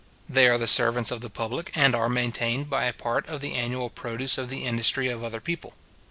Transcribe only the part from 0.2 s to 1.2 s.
They are the servants